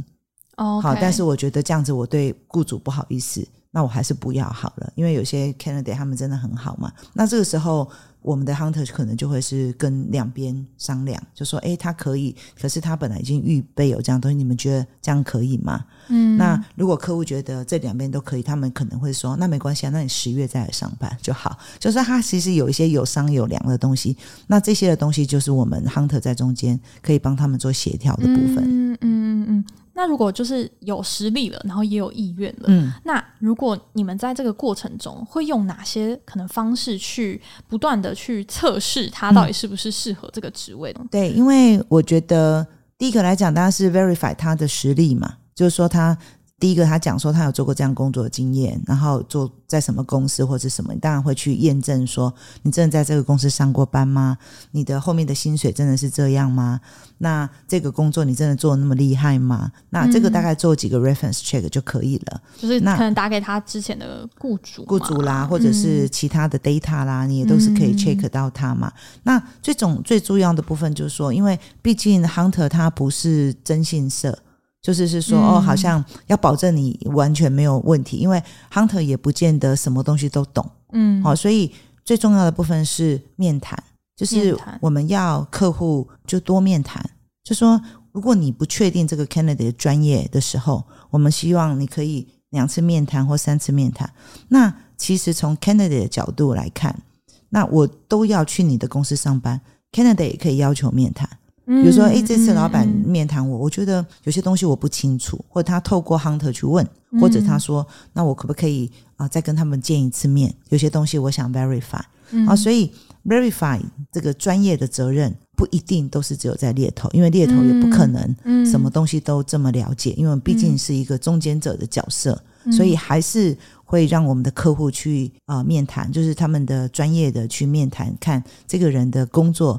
[0.56, 6.92] 哦，好，但是我觉得这样子我对雇主不好意思，那我还是不要好了，因为有些 candidate 他们真的很好嘛。
[7.12, 7.90] 那这个时候。
[8.22, 28.64] 我们的 hunter 可能就会是跟两边商量，就说：“诶，他可以，可是他本来已经预备有这样东西，你们觉得这样可以吗？”嗯，那如果客户觉得这两边都可以，他们可能会说：“那没关系啊，那你十月再来上班就好。”就是他其实有一些有商有量的东西，那这些的东西就是我们 hunter 在中间可以帮他们做协调的部分。
[28.64, 29.64] 嗯嗯嗯嗯。
[29.94, 41.00] 那如果就是有实力了，然后也有意愿了，嗯，那如果你们在这个过程中会用哪些可能方式去不断的去测试他到底是不是适合这个职位呢？
[41.02, 42.64] 嗯，对，因为我觉得
[42.96, 46.16] 第一个来讲，当然是 verify 他的实力嘛，就是说他。
[46.60, 54.36] 第一个，他讲说他有做过这样工作的经验，然后做在什么公司或者什么，你当然会去验证说你真的在这个公司上过班吗？
[54.72, 56.80] 你的后面的薪水真的是这样吗？
[57.18, 59.70] 那这个工作你真的做得那么厉害吗？
[59.90, 68.88] 那这个大概做几个 reference check 就可以了，嗯、就是可能打给他之前的雇主、雇主啦，或者是其他的 data 啦，嗯、你也都是可以 check 到他嘛。
[68.88, 74.36] 嗯、那最重最重要的部分就是说，因为毕竟 hunter 他不是征信社。
[74.80, 81.72] 就是是说哦，好像要保证你完全没有问题，因为 hunter 也不见得什么东西都懂，嗯，好，所以
[82.04, 83.76] 最重要的部分是面谈，
[84.16, 87.04] 就是我们要客户就多面谈，
[87.42, 87.80] 就说
[88.12, 94.10] 如果你不确定这个 candidate 专业的时候，我们希望你可以两次面谈或三次面谈。
[94.48, 97.02] 那其实从 candidate 的角度来看，
[97.50, 99.60] 那我都要去你的公司上班
[99.92, 101.28] ，candidate 也可以要求面谈。
[101.68, 106.86] 比如说，哎，这次老板面谈我，我觉得有些东西我不清楚，或者他透过 hunter 去问，
[107.20, 110.54] 或者他说，那我可不可以啊，再跟他们见一次面？
[110.70, 112.00] 有些东西我想 verify
[112.46, 112.90] 啊，所以
[113.26, 113.78] verify
[114.10, 123.54] 这个专业的责任不一定都是只有在猎头，因为猎头也不可能什么东西都这么了解，因为毕竟是一个中间者的角色，所以还是
[123.84, 129.78] 会让我们的客户去啊面谈，就是他们的专业的去面谈，看这个人的工作。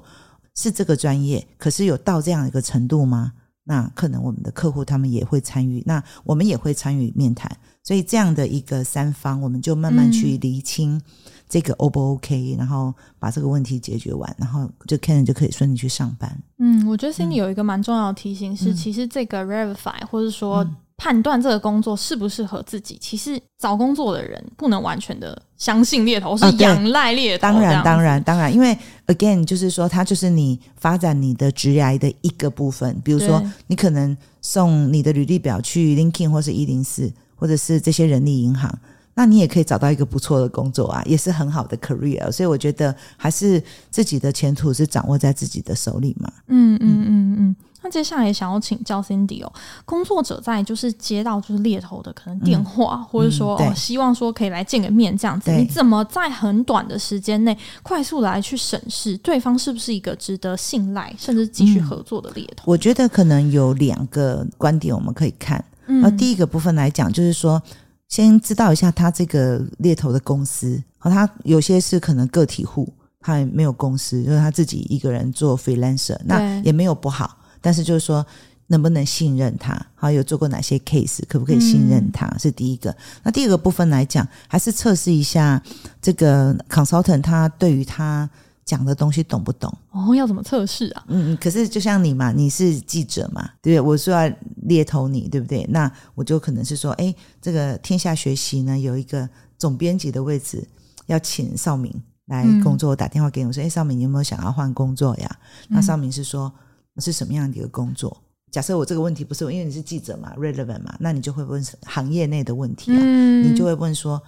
[0.62, 3.32] 是这个专业，可是有到这样一个程度吗？
[3.64, 7.50] 那可能我们的客户他们也会参与，那我们也会参与面谈，
[7.82, 11.02] 所以这样的一个三方，我们就慢慢去厘清
[11.48, 16.38] 这个 O 不 OK，然后把这个问题解决完，然后就 Ken 就可以顺利去上班。
[16.58, 20.70] 嗯，我觉得 Cindy 有一个蛮重要的提醒是，嗯、其实这个 Verify 或者说。
[21.00, 27.42] 嗯判断这个工作适不适合自己，其实找工作的人不能完全的相信猎头，是仰赖猎头。
[27.42, 33.00] 当然，当然，当然，因为 again 就是说，它就是你发展你的职涯的一个部分。
[33.02, 38.70] 比如说，你可能送你的履历表去 LinkedIn 或是一零四，或者是这些人力银行，
[39.14, 42.30] 那你也可以找到一个不错的工作啊，也是很好的 career。
[42.30, 46.30] 所以我觉得，还是自己的前途是掌握在自己的手里嘛。
[46.48, 47.36] 嗯嗯嗯嗯。
[47.40, 49.52] 嗯那接下来也想要请教 Cindy 哦，
[49.86, 62.64] 工作者在就是接到就是猎头的可能电话，嗯、或者说、嗯、哦希望说可以来见个面这样子，你怎么在很短的时间内快速来去审视对方是不是一个值得信赖甚至继续合作的猎头？
[62.66, 65.64] 我觉得可能有两个观点我们可以看。
[65.86, 67.62] 那、嗯、第一个部分来讲，就是说
[68.10, 77.38] 先知道一下他这个猎头的公司，和他有些是可能个体户，他也没有公司，就是他自己一个人做 freelancer，那也没有不好。
[77.62, 78.26] 但是就是说，
[78.68, 79.84] 能不能信任他？
[79.96, 81.22] 好，有做过哪些 case？
[81.28, 82.28] 可不可以信任他？
[82.28, 82.96] 嗯、是第一个。
[83.24, 85.62] 那第二个部分来讲，还是测试一下
[86.00, 88.30] 这个 consultant 他对于他
[88.64, 89.76] 讲的东西懂不懂？
[89.90, 91.04] 哦，要怎么测试啊？
[91.08, 93.90] 嗯，可是就像你嘛，你是记者嘛，对不对？
[93.90, 94.32] 我说要
[94.68, 95.66] 猎头你，对不对？
[95.70, 100.64] 那我就可能是说，哎，这个天下学习呢有一个总编辑的位置，
[101.08, 101.92] 要请邵敏
[102.28, 102.92] 来工作。
[102.92, 105.38] 我打电话给你，我说，哎，绍敏，你有没有想要换工作呀？
[105.70, 106.54] 那邵敏是说。
[107.00, 108.16] 是什么样的一个工作？
[108.52, 114.20] 假设我这个问题不是因为你是记者嘛，relevant 嘛，那你就会问行业内的问题啊，嗯、你就会问说，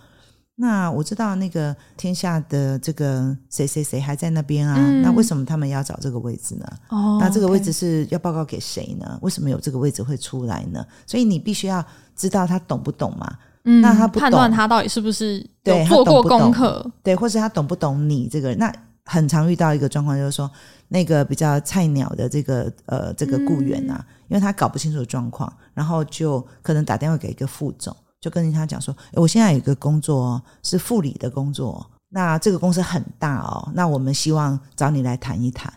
[0.55, 6.65] 那我知道那个天下的这个谁谁谁还在那边啊，嗯、那为什么他们要找这个位置呢？
[6.89, 9.17] 哦，那这个位置是要报告给谁呢？
[9.23, 10.85] 为什么有这个位置会出来呢？
[11.07, 11.83] 所以你必须要
[12.15, 13.37] 知道他懂不懂嘛。
[13.63, 18.57] 嗯，那他不懂，判断他到底是不是对做过功课，对，或是他懂不懂你这个人？
[18.59, 18.71] 那
[19.05, 20.49] 很常遇到一个状况，就是说
[20.93, 35.71] 那个比较菜鸟的这个呃这个雇员啊，嗯、因为他搞不清楚状况，然后就可能打电话给一个副总，就跟他讲说：“我现在有一个工作是副理的工作，那这个公司很大哦，那我们希望找你来谈一谈。”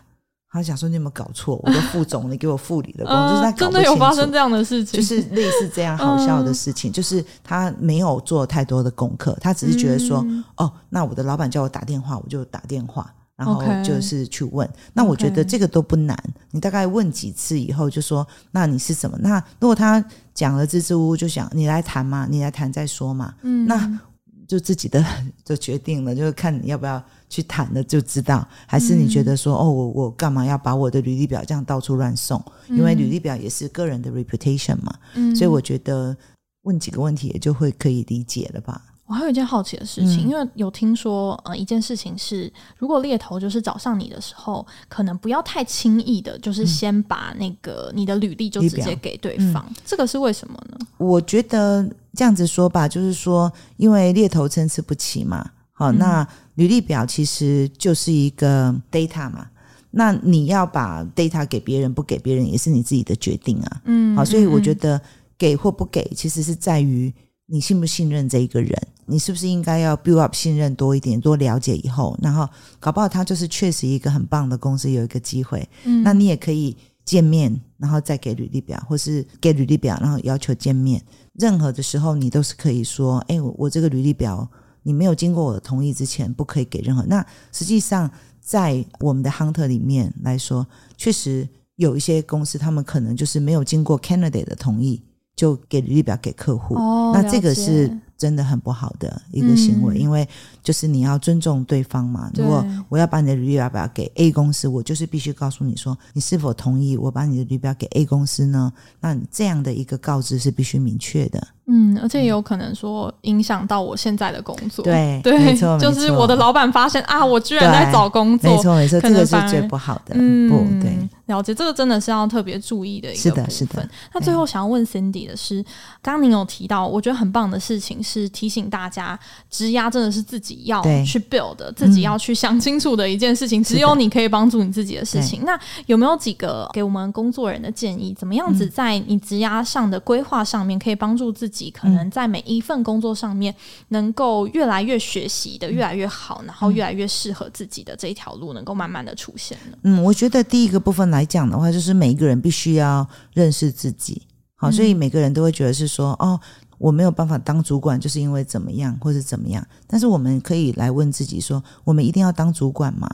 [0.51, 1.59] 他想说：“你有没有搞错？
[1.63, 10.25] 我的副总， 你给我副理的工作，就是他搞不清楚，真的有发生这样的事情，就是类似这样好笑的事情， 就是他没有做太多的功课，他只是觉得说，
[10.57, 14.69] 哦，那我的老板叫我打电话，我就打电话，然后就是去问。
[14.93, 16.17] 那我觉得这个都不难，
[16.51, 19.17] 你大概问几次以后，就说，那你是什么？
[19.21, 23.33] 那如果他讲了支支吾吾，就想你来谈嘛，你来谈再说嘛。
[23.41, 23.99] 嗯，那
[24.47, 25.03] 就自己的
[25.43, 32.39] 就决定了，就是看你要不要。”去谈了就知道，还是你觉得说、嗯、哦，我我干嘛要把我的履历表这样到处乱送？
[32.69, 36.15] 嗯、因为履历表也是个人的 reputation 嘛，嗯、所以我觉得
[36.61, 38.79] 问几个问题也就会可以理解了吧。
[39.07, 50.77] 我还有一件好奇的事情，嗯、因为有听说呃一件事情是，如果猎头就是找上你的时候，可能不要太轻易的，就是先把那个你的履历就直接给对方，嗯、这个是为什么呢？
[50.97, 55.51] 我觉得这样子说吧，就是说因为猎头参差不齐嘛。
[55.77, 59.45] 好，那履历表其实就是一个 data 嘛，
[59.91, 63.81] 那你要把 data 给别人不给别人也是你自己的决定啊。
[63.83, 64.99] 嗯，好，所以我觉得
[65.37, 67.13] 给或不给其实是在于
[67.47, 68.73] 你信不信任这一个人，
[69.05, 72.47] 你是不是应该要 build up 信任多一点，多了解以后，然后
[72.79, 81.01] 搞不好他就是确实一个很棒的公司，有一个机会，嗯，那你也可以见面，然后再给履历表，或是给履历表，然后要求见面，
[81.33, 84.49] 任何的时候你都是可以说，哎，我我这个履历表。
[84.87, 87.01] 你没有经过我的同意之前，不可以给任何。
[87.07, 88.07] 那实际上，
[88.39, 90.63] 在我们的 hunter 里面来说，
[90.95, 95.01] 确实有一些公司，他们可能就是没有经过 candidate 的同意，
[95.35, 96.75] 就给履历表给客户。
[96.75, 97.99] 哦，那这个是。
[98.17, 100.27] 真的很不好的一个行为，嗯、因为
[100.63, 102.31] 就是你要尊重对方嘛。
[102.35, 108.71] 如果我要把你的履历表给 A 公司，我就是必须告诉你说，你是否同意我把你的履历表给 A 公司呢？
[109.01, 111.47] 那你这样的一个告知是必须明确的。
[111.67, 114.85] 嗯，而且也有可能说影响到我现在的工作。
[114.85, 120.15] 对对，没错，就是我的老板发现啊，我居然在找工作，没错没错，这个是最不好的。
[120.15, 120.95] 嗯，不对，
[121.25, 123.49] 了解这个真的是要特别注意的一个部分。
[123.49, 123.89] 是的，是的。
[124.13, 125.63] 那最后想要问 Cindy 的是，
[126.01, 129.19] 刚刚您有提到，我觉得很棒的事情是提醒大家，
[129.49, 133.61] 职涯真的是自己要去 build 的，自己要去想清楚的一件事情。
[133.61, 135.43] 嗯、只有你可以帮助你自己的事情。
[135.45, 138.13] 那有没有几个给我们工作人的建议？
[138.13, 143.53] 怎么样子在你职涯上的规划上面，可以帮助自己，可能在每一份工作上面
[143.89, 149.77] 能够越来越学习的越来越好，然后越来越适合自己的这一条路，能够慢慢的出现呢？
[149.83, 154.21] 嗯，我觉得第一个部分来讲的话，就是每一个人必须要认识自己。
[154.55, 156.39] 好，所以每个人都会觉得是说，哦。
[156.77, 159.65] 我没有办法当主管，就是因为怎么样，或者怎么样。
[159.87, 163.09] 但是我们可以来问自己说：我们一定要当主管吗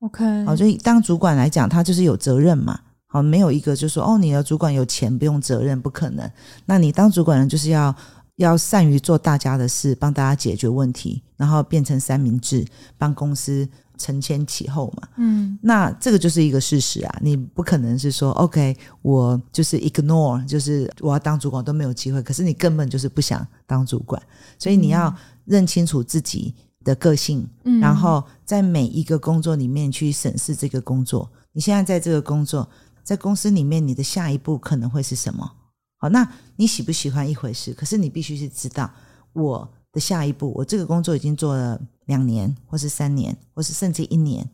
[0.00, 2.78] ？OK，好，所以当主管来讲，他就是有责任嘛。
[3.06, 6.30] 好，没有一个就是说哦，你的主管有钱不用责任，不可能。
[6.66, 7.96] 那你当主管人就是要
[8.36, 12.62] 要善于做大家的事，帮大家解决问题，然后变成三明治，
[12.98, 13.66] 帮公司。
[13.98, 24.22] 承前启后嘛，嗯，那这个就是一个事实啊，你不可能是说，OK，我就是 ignore，就是我要当主管都没有机会，可是你根本就是不想当主管，
[24.58, 32.66] 所以你要认清楚自己的个性，嗯，然后在每一个工作里面去审视这个工作，你现在在这个工作，
[33.02, 35.50] 在公司里面，你的下一步可能会是什么？
[35.98, 36.26] 好，那
[36.56, 38.88] 你喜不喜欢一回事，可是你必须是知道
[39.32, 41.80] 我的下一步，我这个工作已经做了。
[42.08, 44.48] 两年，或是三年，或是甚至一年，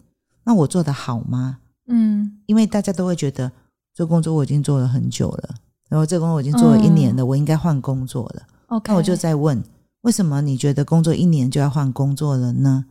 [0.44, 1.58] 那我做的好吗？
[1.88, 3.50] 嗯，因为大家都会觉得
[3.94, 5.54] 这工作我已经做了很久了，
[5.88, 8.42] 然后这工作我已经做了一年了，嗯、我应该换工作了。
[8.66, 9.62] OK，那我就在问，
[10.02, 12.84] 为什么你觉得工作一年就要换工作了呢？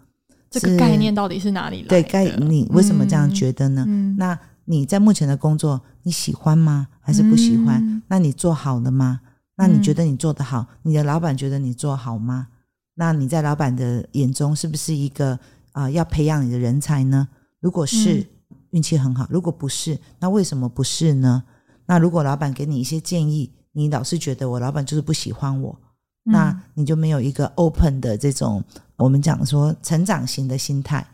[0.49, 1.89] 这个概念到底是哪里来的？
[1.89, 3.83] 对，概你为什么这样觉得呢？
[3.87, 6.87] 嗯、那你在目前的工作你喜欢吗？
[7.01, 7.81] 还是不喜欢？
[7.83, 9.19] 嗯、那你做好了吗？
[9.57, 10.59] 那你觉得你做得好？
[10.59, 12.47] 嗯、你的老板觉得你做好吗？
[12.95, 15.31] 那你在老板的眼中是不是一个
[15.71, 17.27] 啊、呃、要培养你的人才呢？
[17.59, 21.43] 如果是，嗯、运气很好；如果不是，那为什么不是呢？
[21.85, 25.77] 那如果老板给你一些建议，你老是觉得我老板就是不喜欢我，
[26.25, 28.63] 嗯、那你就没有一个 open 的这种
[28.95, 31.05] 我们讲说成长型的心态。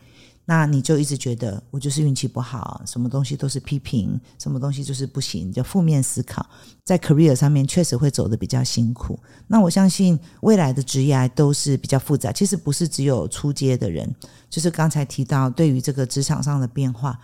[0.50, 6.44] 那你就一直觉得我就是运气不好，什么东西都是批评，什么东西就是不行，就负面思考，
[6.82, 9.16] 在 career 上面确实会走得比较辛苦。
[9.46, 14.12] 那我相信未来的职业都是比较复杂，其实不是只有初阶的人，
[14.48, 17.16] 就是刚才提到对于这个职场上的变化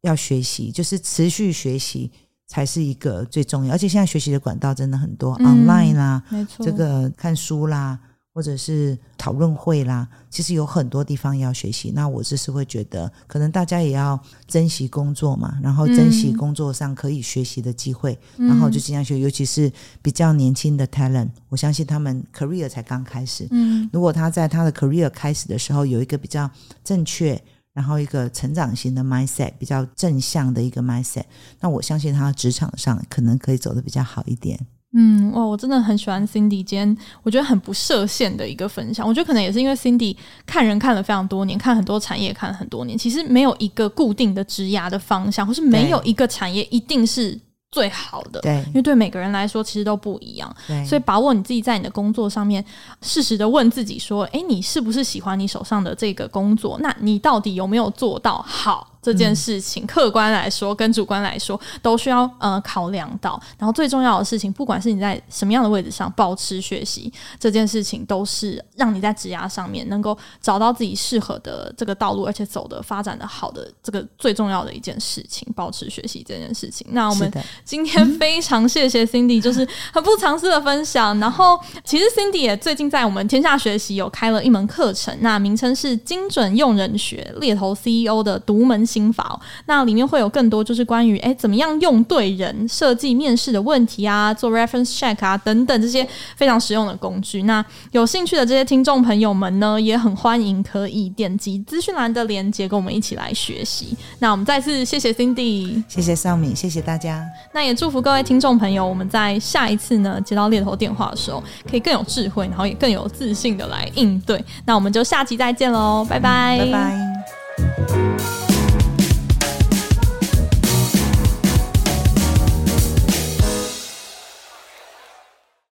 [0.00, 2.10] 要学习，就是持续学习
[2.48, 3.76] 才是一个最重要。
[3.76, 7.96] 而且现在学习的管道真的很多，嗯，online 啦，没错，这个看书啦。
[8.34, 11.92] 或者是讨论会啦，其实有很多地方要学习。
[11.94, 19.18] 那我就是会觉得，可能大家也要珍惜工作嘛，然后珍惜工作上可以学习的机会，嗯、然后就尽量学。
[19.18, 19.70] 尤其是
[20.00, 23.46] 比较年轻的 talent，我相信他们 career 才刚开始。
[23.50, 26.50] 嗯，如果他在他的 career 开始的时候有一个比较
[26.82, 27.38] 正确，
[27.74, 31.24] 然后一个成长型的 mindset，比较正向的一个 mindset，
[31.60, 34.58] 那我相信他职场上可能可以走得比较好一点。
[34.94, 39.06] 嗯，哇，我真的很喜欢 Cindy 今天我觉得很不设限的一个分享。
[39.08, 40.14] 我觉得可能也是因为 Cindy
[40.44, 47.38] 看人看了非常多年，看很多产业看了很多年，其实没有一个固定的职涯的方向，或是没有一个产业一定是
[47.70, 48.40] 最好的。
[48.42, 50.54] 对，因为对每个人来说其实都不一样。
[50.66, 52.62] 对，所以把握你自己在你的工作上面，
[53.00, 56.78] 适时的问自己说：诶，你是不是喜欢你手上的这个工作？
[56.82, 58.88] 那你到底有没有做到好？
[59.02, 63.38] 这件事情，客观来说跟主观来说都需要呃考量到。
[63.58, 76.86] 然后最重要的事情，不管是你在什么样的位置上，保持学习这件事情，都是让你在职涯上面能够找到自己适合的这个道路，而且走的发展的好的这个最重要的一件事情，保持学习这件事情。
[76.90, 77.32] 那我们
[77.64, 81.18] 今天非常谢谢 Cindy， 就是很不藏私的分享。
[81.18, 97.44] 然后其实 Cindy 也最近在我们天下学习有开了一门课程，那名称是精准用人学，猎头 CEO 的独门心法，那里面会有更多，就是关于哎怎么样用对人，设计面试的问题啊，做 reference check 啊等等这些非常实用的工具。
[97.44, 103.96] 那有兴趣的这些听众朋友们呢，也很欢迎可以点击资讯栏的链接，跟我们一起来学习。
[104.18, 107.24] 那我们再次谢谢 Cindy，谢谢尚敏，谢谢大家。
[107.52, 114.42] 那也祝福各位听众朋友，我们在下一次呢接到猎头电话的时候，可以更有智慧，然后也更有自信的来应对。
[114.64, 118.41] 那我们就下期再见喽，拜拜，拜拜。